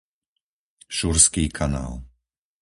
[0.97, 1.93] Šurský kanál